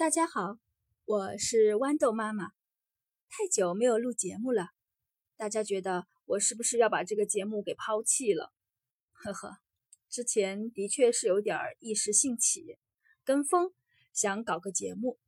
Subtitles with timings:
[0.00, 0.56] 大家好，
[1.04, 2.52] 我是豌豆妈妈。
[3.28, 4.68] 太久没有录节目了，
[5.36, 8.50] 大家觉得我是不是要把这个节目给抛弃了？
[9.12, 9.58] 呵呵，
[10.08, 12.78] 之前的确是有点一时兴起，
[13.24, 13.74] 跟风
[14.14, 15.18] 想搞个节目，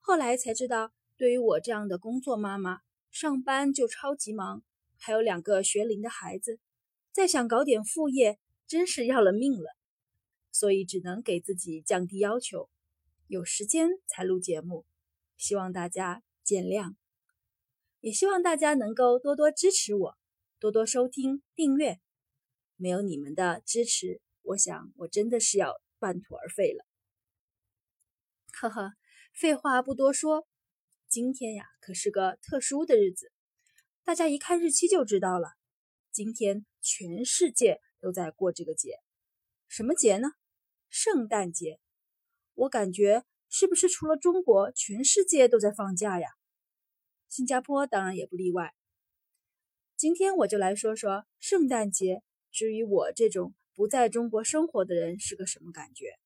[0.00, 2.80] 后来才知道，对于我这样的工作妈妈，
[3.10, 4.62] 上班就超级忙，
[4.98, 6.60] 还有两个学龄的孩子，
[7.10, 9.74] 再想搞点副业，真是要了命了。
[10.52, 12.68] 所以只能给自己降低要求。
[13.30, 14.84] 有时间才录节目，
[15.36, 16.96] 希望大家见谅，
[18.00, 20.18] 也希望大家能够多多支持我，
[20.58, 22.00] 多多收听订阅。
[22.74, 26.84] 没有你们的支持，我想我真的是要半途而废了。
[28.60, 28.94] 呵呵，
[29.32, 30.48] 废话不多说，
[31.06, 33.30] 今天呀可是个特殊的日子，
[34.02, 35.50] 大家一看日期就知道了。
[36.10, 38.98] 今天全世界都在过这个节，
[39.68, 40.30] 什么节呢？
[40.88, 41.78] 圣诞节。
[42.60, 46.28] 我感觉是不是除了中国，全世界都在放假呀？
[47.26, 48.74] 新加坡当然也不例外。
[49.96, 52.22] 今天我就来说说圣诞节，
[52.52, 56.18] 至于我这种不在中国生活的人是个什么感觉。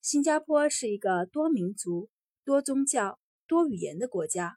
[0.00, 2.08] 新加坡是一个多民族、
[2.44, 4.56] 多宗教、多语言的国家，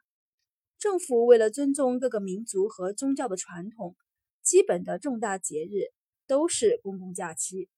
[0.78, 3.96] 政府为了尊重各个民族和宗教的传统，
[4.44, 5.90] 基本的重大节日
[6.28, 7.68] 都是公共假期。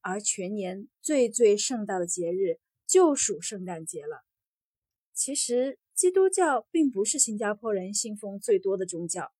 [0.00, 4.24] 而全年最最盛大的节日就属圣诞节了。
[5.12, 9.32] 其实，基督教并不是新加坡人信奉最多的宗教，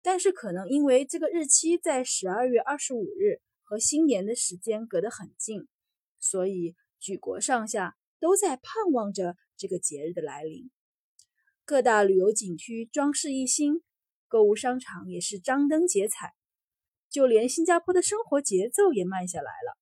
[0.00, 5.66] 但是可能因为这个日期在十二月二十五日和新年的时间隔得很近，
[6.20, 10.70] 所以举国上下都在盼望着这个节日的来临。
[11.64, 13.82] 各大旅游景区装饰一新，
[14.28, 16.34] 购物商场也是张灯结彩。
[17.12, 19.78] 就连新加坡的生活节奏也慢下来了。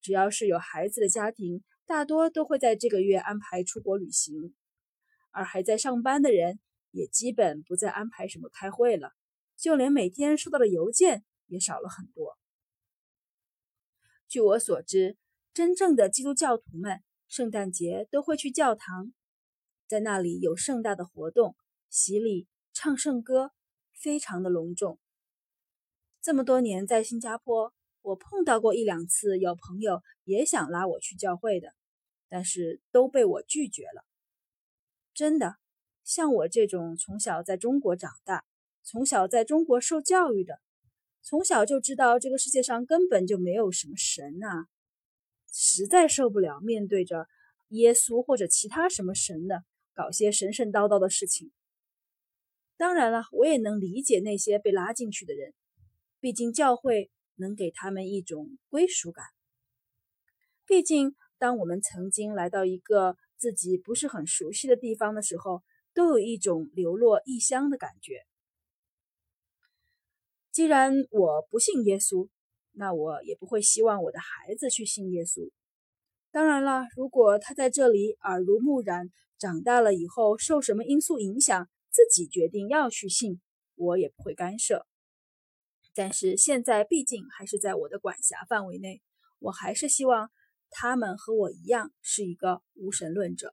[0.00, 4.54] 只要是有孩子的家庭，大多都会在这个月安排出国旅行，
[5.32, 6.60] 而还在上班的人
[6.92, 9.10] 也基本不再安排什么开会了。
[9.56, 12.38] 就连每天收到的邮件也少了很多。
[14.28, 15.16] 据我所知，
[15.52, 19.12] 真正的基督教徒们圣诞节都会去教堂，
[19.88, 21.56] 在那里有盛大的活动、
[21.90, 23.50] 洗礼、唱圣歌，
[23.92, 25.00] 非常的隆重。
[26.20, 31.74] 这么多年在新加坡，我碰到过一两次有朋友也想拉我去教会的，
[32.28, 34.04] 但是都被我拒绝了。
[35.14, 35.56] 真的，
[36.04, 38.44] 像我这种从小在中国长大、
[38.82, 40.60] 从小在中国受教育的，
[41.22, 44.66] 从小就知道这个世界上根本就没有什么神啊，
[45.52, 47.26] 实在受不了面对着
[47.68, 49.64] 耶稣或者其他什么神的
[49.94, 51.52] 搞些神神叨叨的事情。
[52.76, 55.54] 当然了，我也能理解那些被拉进去的人。
[56.20, 59.24] 毕竟教会能给他们一种归属感。
[60.66, 65.62] 毕竟，当我们曾经来到一个自己不是很熟悉的地方的时候，
[65.94, 68.24] 都有一种流落异乡的感觉。
[70.50, 72.28] 既然我不信耶稣，
[72.72, 75.50] 那我也不会希望我的孩子去信耶稣。
[76.30, 83.40] 当然了，如果他在这里耳濡目染，长大了以后受什么因素影响，自己决定要去信，
[83.76, 84.84] 我也不会干涉。
[85.98, 89.02] 但是现在毕竟还是在我的管辖范围内，
[89.40, 90.30] 我还是希望
[90.70, 93.52] 他们和我一样是一个无神论者。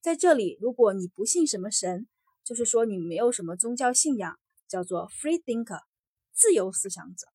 [0.00, 2.06] 在这里，如果你不信什么神，
[2.44, 5.80] 就是说你没有什么宗教信仰，叫做 free thinker，
[6.32, 7.26] 自由思想者。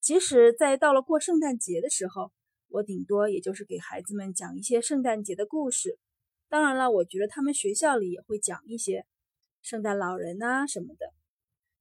[0.00, 2.32] 即使在到了过圣诞节的时候，
[2.68, 5.98] 我顶多也就是给孩子们讲一些圣诞节的故事。
[6.48, 9.04] 当然了，我觉得他们学校里也会讲一些
[9.60, 11.12] 圣诞老人啊什么的。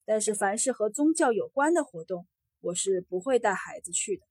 [0.05, 2.27] 但是，凡是和宗教有关的活动，
[2.59, 4.25] 我是不会带孩子去的。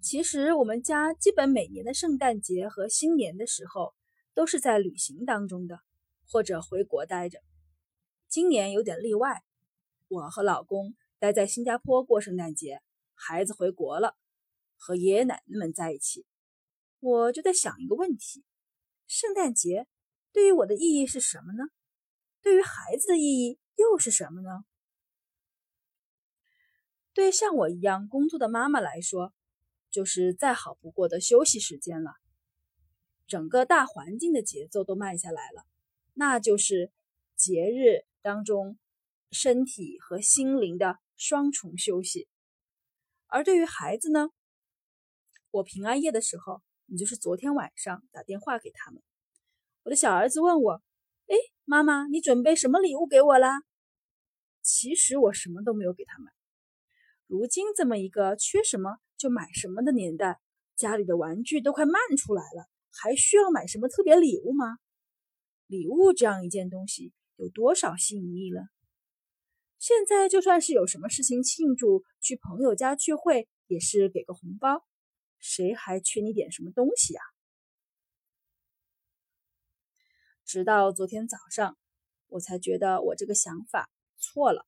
[0.00, 3.94] 其实，我们家基本每年的圣诞节和新年的时候，
[4.32, 5.80] 都是在旅行当中的，
[6.26, 7.40] 或者回国待着。
[8.26, 9.42] 今年有点例外，
[10.08, 12.80] 我和老公待在新加坡过圣诞节，
[13.12, 14.16] 孩子回国了，
[14.78, 16.24] 和爷爷奶奶们在一起。
[17.00, 18.44] 我就在想一个问题：
[19.06, 19.86] 圣诞节
[20.32, 21.64] 对于我的意义是什么呢？
[22.42, 24.64] 对于孩子的意义又是什么呢？
[27.12, 29.34] 对像我一样工作的妈妈来说，
[29.90, 32.14] 就是再好不过的休息时间了。
[33.26, 35.64] 整个大环境的节奏都慢下来了，
[36.14, 36.90] 那就是
[37.36, 38.78] 节日当中
[39.30, 42.28] 身体和心灵的双重休息。
[43.26, 44.30] 而对于孩子呢，
[45.50, 49.02] 我平安夜的时候，也就是昨天晚上打电话给他们，
[49.82, 50.82] 我的小儿子问我。
[51.30, 53.62] 哎，妈妈，你准备什么礼物给我啦？
[54.62, 56.32] 其实我什么都没有给他们。
[57.28, 60.40] 如今这么一个缺什么就买什么的年代，
[60.74, 64.78] 家里的玩具都快漫出来了，还需要买什么特别礼物吗？
[65.68, 68.62] 礼物这样一件东西有多少吸引力了？
[69.78, 74.84] 现在就算是有什么事情庆祝，去朋友家聚会，也是给个红包，
[75.38, 77.20] 谁还缺你点什么东西呀？
[80.50, 81.78] 直到昨天早上，
[82.26, 83.88] 我才觉得我这个想法
[84.18, 84.66] 错了，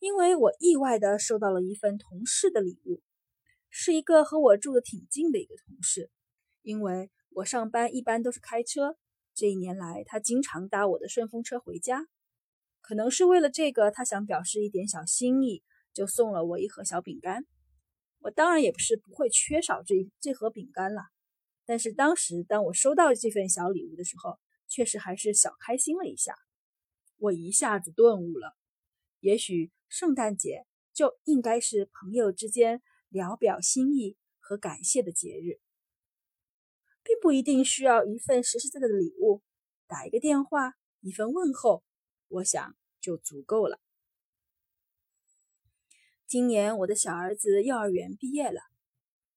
[0.00, 3.00] 因为我意外的收到了一份同事的礼物，
[3.70, 6.10] 是一个和我住的挺近的一个同事。
[6.60, 8.98] 因为我上班一般都是开车，
[9.34, 12.06] 这一年来他经常搭我的顺风车回家，
[12.82, 15.62] 可能是为了这个，他想表示一点小心意，
[15.94, 17.46] 就送了我一盒小饼干。
[18.18, 21.00] 我当然也不是不会缺少这这盒饼干了。
[21.66, 24.38] 但是当时，当我收到这份小礼物的时候，
[24.68, 26.34] 确实还是小开心了一下。
[27.16, 28.54] 我一下子顿悟了，
[29.20, 35.58] 也许圣诞节就应该是朋友之间聊表心意和感谢的节日，
[37.02, 39.42] 并不一定需要一份实实在在的礼物，
[39.86, 41.82] 打一个电话，一份问候，
[42.28, 43.80] 我想就足够了。
[46.26, 48.60] 今年我的小儿子幼儿园毕业了，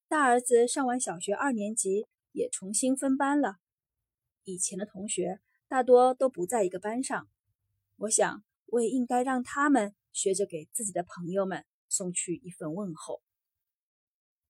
[0.10, 2.06] 大儿子上完小学二年级。
[2.38, 3.58] 也重新分班了，
[4.44, 7.28] 以前的同学大多都不在一个班上。
[7.96, 13.24] 我想，我也应该让他们学着给自己的朋友们送去一份问候。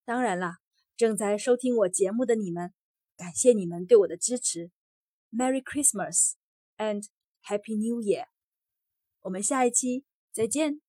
[0.04, 0.58] 当然啦，
[0.98, 2.74] 正在收听我节目的你们，
[3.16, 4.70] 感谢你们对我的支持。
[5.32, 6.34] Merry Christmas
[6.78, 7.08] and
[7.44, 8.28] Happy New Year！
[9.22, 10.87] 我们下一期再见。